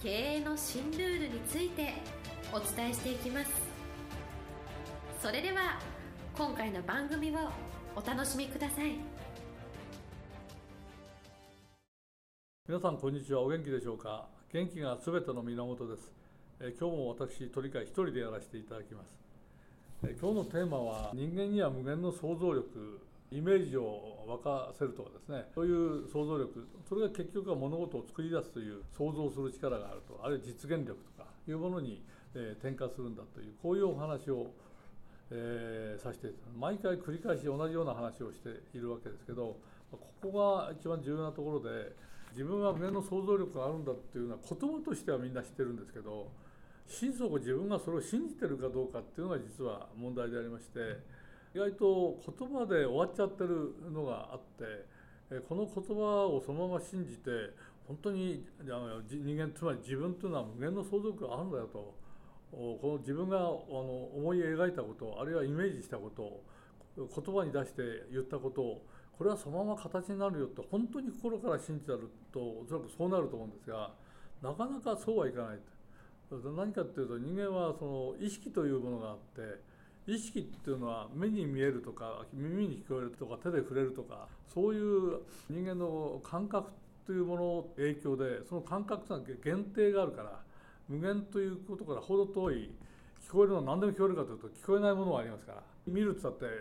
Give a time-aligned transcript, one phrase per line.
[0.00, 1.92] 経営の新ルールについて
[2.52, 3.50] お伝えしていきます。
[5.20, 5.80] それでは
[6.36, 7.34] 今回の番組を
[7.96, 8.92] お楽しみください。
[12.68, 13.40] 皆さんこんにちは。
[13.40, 14.28] お元気でしょうか？
[14.52, 16.12] 元気がすべての源です。
[16.60, 19.08] え今日も私鳥飼一人でやらせていただきます。
[20.04, 23.00] え今日のテーマは人間には無限の想像力。
[23.30, 32.02] イメージを沸かせるとかですねそういう想像力それが結局は物事を作り出すという想像する力があるとあるいは実現力とかいうものに、
[32.34, 34.52] え転化するんだというこういうお話を、
[35.30, 39.56] えー、させて毎回繰り返し同じような話をしているわけですけど
[39.90, 41.92] ここが一番重要なところで
[42.32, 46.28] 自分は無限の想像力があるんだっていうのは言葉としてはみんな知ってるんですけど
[46.86, 51.27] 心底自分がそれを信じてるかどうかっていうのが実は問題でありまして。
[51.54, 57.30] 意外と言葉で終わっちゃってるのがあってこの言葉をそのまま信じて
[57.86, 58.46] 本当に
[59.10, 61.94] 人間つまり自分というのは無限の想像力があるんだよと
[62.50, 66.44] この自分があの思い描いたことあるいはイメージしたことを
[66.96, 73.92] 言葉に出して言ったことをこれはそのまま形になるよって本当に心から信じてるとおそらくそうなると思うんですが
[74.42, 75.58] なかなかそうはいかない
[76.56, 79.60] 何かっていうと人間はその意識というものがあって
[80.08, 85.20] 意識っていうのは目に見えるとか耳に聞こえるとか手で触れるとかそういう
[85.50, 86.70] 人間の感覚
[87.06, 90.40] というものの影響でその感覚というのは限定があるから
[90.88, 92.70] 無限ということからほど遠い
[93.28, 96.56] 聞こえるのは何でも聞こえるかというと聞こえないものがありますから見るって言ったって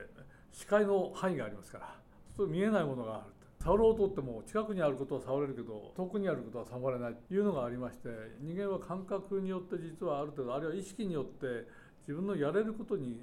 [0.52, 1.96] 視界の範囲がありますから
[2.36, 3.24] そう見えないものがある
[3.64, 8.10] 触ろうとっても近くにあることは触れるけど遠くにあることは触れないというのがありまして
[8.42, 11.68] 人間は感覚によって実はある程度あるいは意識によって
[12.08, 13.20] 自分のやれることに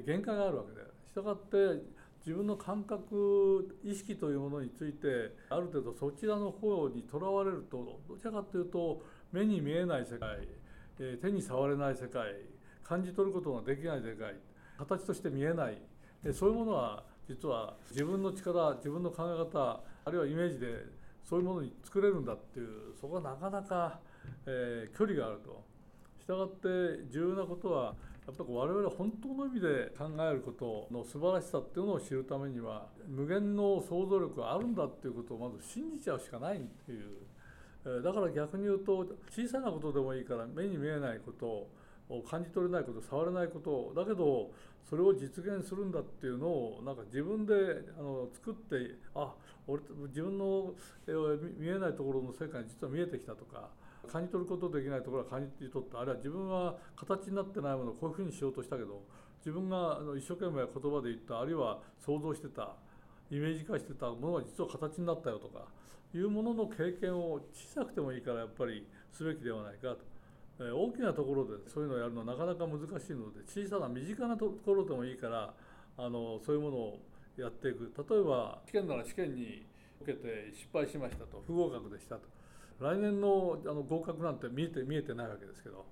[0.00, 1.82] 限界があるわけでしたがって
[2.24, 10.38] 自分の感覚意識というものについてある程度そちらの方にとらわれるとどちらかというと目に見えない世界
[11.20, 12.32] 手に触れない世界
[12.84, 14.34] 感じ取ることができない世界
[14.78, 15.78] 形として見えない
[16.32, 20.66] そういうものは実は自分の力自分の考え方あるいはイメージで
[21.24, 24.00] そういうものに作れるんだっていうそこはなかなか、
[24.46, 25.71] えー、距離があると。
[26.22, 26.68] したがって
[27.10, 27.94] 重要なことは
[28.26, 41.66] やっぱり我々本当の意味で考えることの素晴らしさっていうのを知るためには無限の想像力があるんだっていうことをまず信じちゃうしかないっていうだから逆に言うと小さなことでもいいから目に見えないこと
[42.08, 44.52] を感じ取れないこと触れないことだけど
[44.88, 47.54] それを実現するんだっていうのをなんか自分で
[47.98, 49.34] あの作ってあ
[49.66, 50.74] 俺自分の
[51.58, 53.70] 見えないところの世界に実は見えてきたとか
[54.10, 59.02] 感じ取ることできないところは感じ取ったあるいは自分は形になってないものをこういうふうにしようとしたけど
[59.38, 62.76] 自分が一生懸命言葉で言ったあるいは想像してた
[63.30, 65.66] イメージ化してたものが実は形になったよとか
[66.14, 70.12] いうものの経験を小さくてもいいからやっぱりすべきではないかと。
[70.58, 75.54] 大きなところでそういうのをやるのはなかなか難しいので小さな身近なところでもいいから
[75.96, 76.98] あのそういうものを
[77.36, 77.90] やっていく。
[77.96, 79.66] 例えば試験なら試験に
[80.00, 81.42] 受けて失敗しましたと。
[81.46, 82.28] 不合格でしたと。
[82.80, 85.86] 来年のあの合格なんて見えて見えてないわけですけど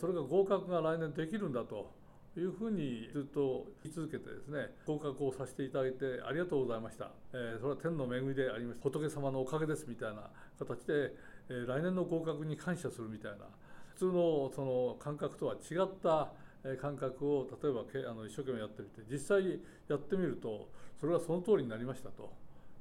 [0.00, 1.92] それが合格が来年できるんだと
[2.36, 8.84] いうふうにずっと言い続けてですね合格をさせていただいてありがとうございました、えー、それは天の恵みでありました。
[8.84, 11.14] 仏様のおかげですみたいな形で、
[11.50, 13.46] えー、来年の合格に感謝するみたいな
[13.94, 16.32] 普通のその感覚とは違った
[16.80, 20.68] 感覚を例えばあの一生懸命やってみて実際やってみると
[21.00, 22.32] それがその通りになりましたと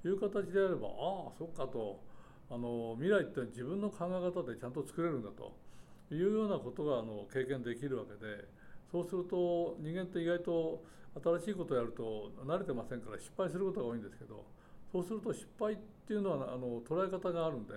[0.05, 1.99] いう形であればああそっかと
[2.51, 5.55] あの未来って自分の考え方でちゃんと作れるんだと
[6.13, 8.43] いうようなことがあの経験できるわけで
[8.91, 10.83] そうすると人間って意外と
[11.39, 14.43] 新しいことをやると慣れてませんから失敗することが多いんですけど
[14.91, 17.73] そうすると失敗っていうのはあの捉え方があるんで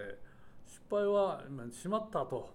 [0.67, 2.51] 失敗はしまったと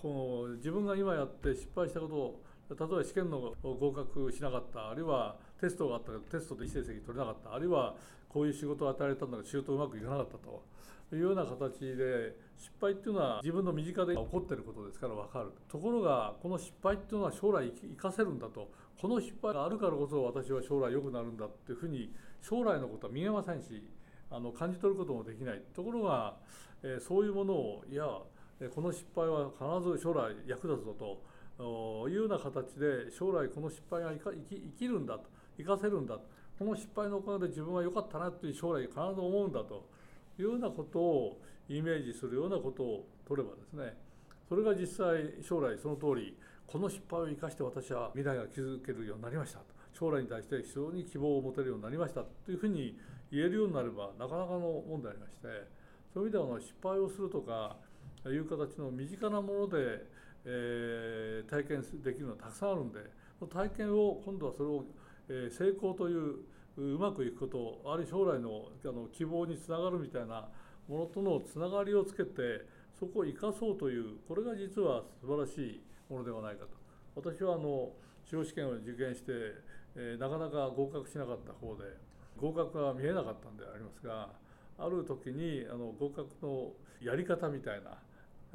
[0.00, 7.94] この自分が今やって失敗したことを例えば試験の合格しなかったあるいはテストがあったけどテストでいい成績取れなかったあるいは
[8.28, 10.75] こういう仕事を与えられたんだけど仕事うまくいかなかったと。
[11.14, 15.78] いうような形で失敗っていうのは自分の身近で起こってることですから分かると。
[15.78, 18.70] ころがこの失敗っていうのは将来生かせるんだと。
[19.00, 23.86] この失敗があるからこそ私は将来良くなるんだっていうふうに将来のことは見えませんし
[24.30, 25.62] あの感じ取ることもできない。
[25.74, 26.36] ところが、
[26.82, 28.04] えー、そういうものをいや
[28.74, 31.36] この失敗は必ず将来役立つぞと。
[31.58, 35.30] いうような形で将来この失敗が生き生きるんだと。
[35.56, 36.16] 生かせるんだ。
[36.16, 36.22] と
[36.58, 39.88] この失敗のおかげで自分は良かったなという将来必ず思うんだと。
[40.38, 43.96] いうようなことをイメージするようなことを取ればですね
[44.48, 46.36] それが実際将来その通り
[46.66, 49.76] この失敗を生かして私は未来が築けるようになりましたと。
[49.98, 52.98] 将来に対して非常に希望を持てるようになりましたというふうに
[53.32, 55.48] 言えるようになればなかなかのもんでありまして
[56.12, 57.76] そういう意味では失敗をするとか
[58.26, 60.04] いう形の身近なもので、
[60.44, 63.00] えー、体験できるのはたくさんあるんで
[63.50, 64.84] 体験を今度はそれを、
[65.50, 66.36] 成功という
[66.76, 70.48] うまくいくことあるいは将来のあの希望につながるみたいな
[70.88, 72.66] ものとのつながりをつけて
[72.98, 76.70] そこを生かそうというこれが実は素晴らしいものではないかと
[77.14, 77.92] 私はあの
[78.24, 79.32] 司法試験を受験して、
[79.96, 81.84] えー、なかなか合格しなかった方で
[82.36, 84.28] 合格が見えなかったんでありますが
[84.78, 87.98] ある時にあの合格のやり方みたいな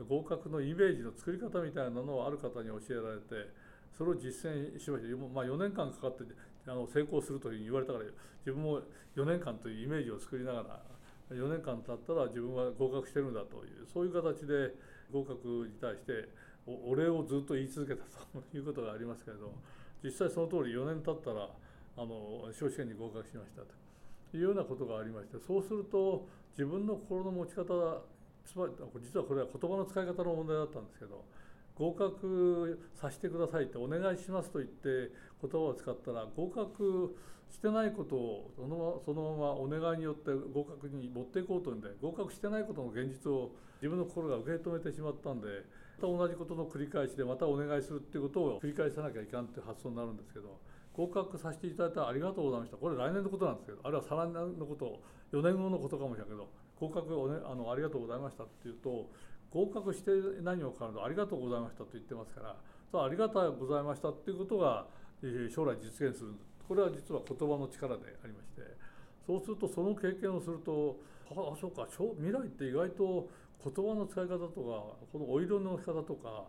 [0.08, 3.50] 合格のイメージの作り方みたいなのをある方に教えられて
[3.98, 6.24] それを実践しました、まあ、4年間かかって
[6.68, 8.06] あの成功するというふうに言われたから
[8.46, 8.82] 自分も
[9.16, 14.76] 4年間というイメージを作りながら4年間経ったら自分は合格してるんだというそういう形で
[15.12, 16.30] 合格に対して
[16.68, 19.54] お礼をずっと言い続けたということがありますけれど
[20.04, 21.50] 実際その通り4年経ったら
[21.98, 23.82] あの司法試験に合格しましたと。
[24.34, 26.28] いうようなことがありましてそうすると
[26.58, 27.64] 自分の心の持ち方
[28.46, 28.74] つまり
[29.04, 31.24] 実はこれは言葉の使い方の問題だったんですけど
[31.82, 35.12] 合格させてくださいってお願いしますと言って
[35.42, 37.18] 言葉を使ったら合格
[37.50, 43.50] してないことをそのそのままお願いによって合格に持っていこうというんで合格してないことの現実を
[43.82, 45.48] 自分の心が受け止めてしまったんで
[46.00, 50.62] また同じことの繰り返しでまたお願いするっていうことを繰り返さなきゃいかんっていう発想になるんですけど
[50.94, 52.78] 合格させていただいたありがとうございました。
[52.78, 55.02] これ来年のことなんですけどあるいは再来年のこと
[55.34, 56.48] 4年後のことかもしれないけど
[56.80, 59.10] 合格を、ね、あのありがとうございましたっていうと
[59.52, 60.12] 合格して
[60.42, 62.56] 何にもかかわらずありがとうございましたと言ってますから
[62.92, 64.86] そありがとうございましたっていうことが
[65.54, 66.34] 将来実現する
[66.68, 68.62] これは実は言葉の力でありまして
[69.28, 70.98] そうするとその経験をすると
[71.30, 73.30] ああそうか未来って意外と
[73.64, 76.48] 言葉の使い方とかこのお色の置き方とか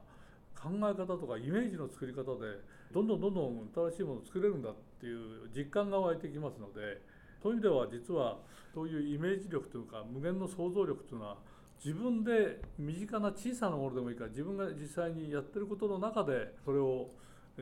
[0.56, 2.62] 考え方とかイメージの作り方で
[2.94, 7.02] どんどんどんどん新しいものを作れるんだっていう実感が湧いてきますので
[7.42, 8.38] そういう意味では実は
[8.72, 11.36] そういうイメージ力というか無限の想像力というのは
[11.84, 17.10] 自分で身近な小さなものでもいいから自分が実際にやってることの中でそれを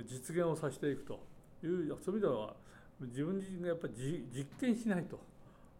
[0.06, 1.30] 実現をさせていくと。
[1.62, 2.54] いうそういう意味では
[3.00, 5.20] 自分自身がやっぱり実験しないと。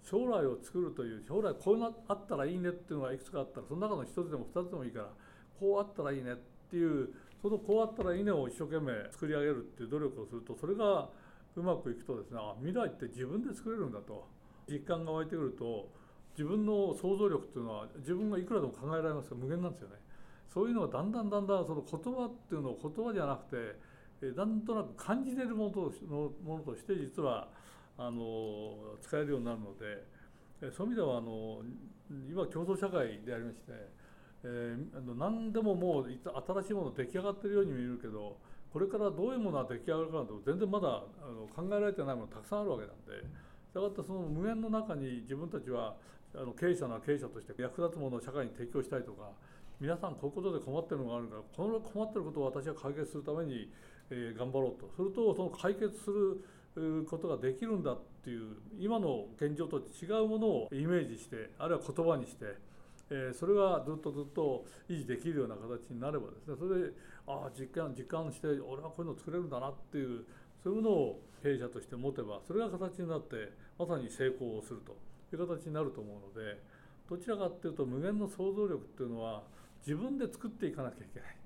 [0.02, 5.08] 将来を作るという将来こうなあったらいいねっていうのがいくつかあったらその中の一つでも二つでもいいから
[5.60, 6.36] こうあったらいいねっ
[6.70, 7.10] ていう
[7.42, 11.10] そのこうあったらいいねを一生懸命作り上げるっていう努力をするとそれが
[11.54, 14.26] うまくいくとですね未来って自分で作れるんだと。
[14.68, 15.90] 実感が湧いてくると
[16.36, 19.96] 自分の想像力っていうのは自分がいくらでも考えられますが無限なんですよね。
[20.52, 23.76] そういうのがだんだんだんだんその言葉っていうのを言葉じゃなく
[24.20, 27.48] てなんとなく感じれるものとのものとして実は
[27.96, 31.62] あの使えるようになるのでそういう意味ではあの
[32.28, 33.62] 今競争社会でありまして、
[34.42, 38.36] えー、あの何でももう新しいもの出来上がってるように見えるけど
[38.72, 41.00] これからどういうものが出来上がるかなと全然まだあ
[41.30, 43.50] の考えられてないものたくさんあるわけなんで。
[43.70, 45.94] したがってその無限の中に自分たちは
[46.34, 49.30] あの経営者な経営者として役立つものを社会に提供したいとか
[49.80, 53.70] 皆さんこういうことで困ってるのがあるからこの困ってることを私は解決するために、
[54.10, 54.90] えー、頑張ろうと。
[54.94, 56.44] するとその解決する
[57.08, 62.44] ことができるんだっていう今の現状と違うものをイメージしてあるいは言葉にして、
[63.10, 66.92] え、それがずっとずっと維持できるような形になればですねそれで
[67.26, 70.24] ああ実感実感して俺はこういうの作れるんだなっていう
[70.62, 75.09] そういうものを経営者として持てばそれが形になってまさに成功をすると。
[75.36, 76.60] いう形になると思うので
[77.08, 79.42] どちらかっていうと無限の想像力っていうのは
[79.86, 81.36] 自分で作っていかなきゃいけない。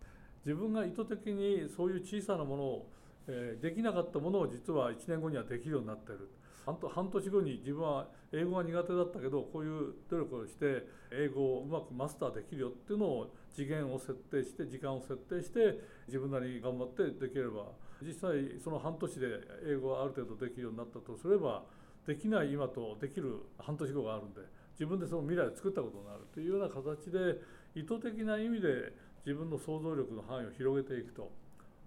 [0.44, 2.90] 自分が意図的にそういう小さなものを、
[3.26, 6.28] えー、できなかったものを実は1年後にはできるようになってる。
[6.66, 17.66] 半年後に自分は英語が苦手だったけどこういう努力をして英語をうまくマスターできるよっていうのを次元を設定して時間を設定して自分なりに頑張ってできれば
[18.00, 19.26] 実際その半年で
[19.68, 21.64] 英語がある程度できるようになったとすれば
[22.06, 24.40] できない今とできる半年後があるんで
[24.72, 27.40] 自分でその未来を作ったことになるというような形で
[27.74, 28.92] 意図的な意味で
[29.24, 31.32] 自分の想像力の範囲を広げていくと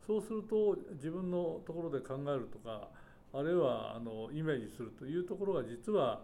[0.05, 2.89] そうすると自分のところで考えるとか
[3.33, 6.21] あるいはあのイメージするというところが実は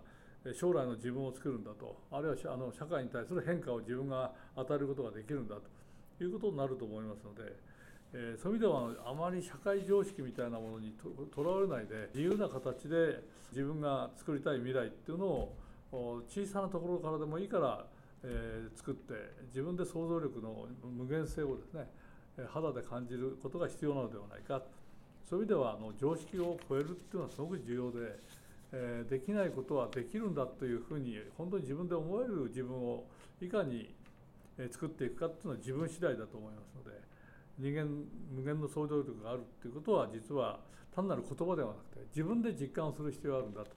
[0.54, 5.56] 将来の自分を作るんだとあるいはあの社会に対する変化を自分が与えることができるんだ
[6.18, 7.73] ということになると思いますので。
[8.14, 10.94] えー、そういう意味ではあまり社会常識みたいなものに
[11.34, 15.56] とらわれないで自由な形で自分が作りたい未来っていうのを
[16.30, 17.86] 小さなところからでもいいから、
[18.24, 19.14] え作って
[19.50, 20.68] 自分で想像力の
[20.98, 21.88] 無限性をですね
[22.52, 24.64] 肌で感じることが必要なのではないか。
[25.30, 28.20] そういう意味ではあの常識を超えるっていうのはすごく重要で、
[28.72, 33.06] えー、できないことはできるんだというふうに本当に自分で思える自分を
[33.42, 33.94] いかに
[34.72, 37.13] 作っていくかっていうのは自分次第だと思いますので
[37.60, 37.86] 人間
[38.32, 40.60] 無限の想像力があるっていうことは実は
[40.96, 43.70] 単なる言葉ではなくて自分で実感する必要があるんだと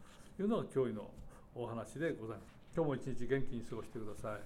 [0.43, 1.11] いうのが教諭の
[1.55, 2.57] お話でございます。
[2.75, 4.41] 今日も一日元気に過ごしてください。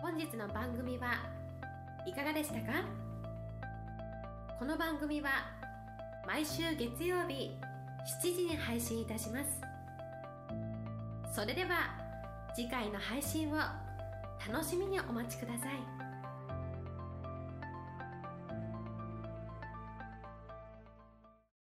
[0.00, 1.14] 本日の番組は
[2.06, 2.84] いかがでしたか？
[4.58, 5.30] この番組は
[6.24, 7.50] 毎週月曜日
[8.22, 9.60] 7時に配信いたします
[11.34, 11.98] それでは
[12.54, 16.01] 次回の配信を楽しみにお待ちください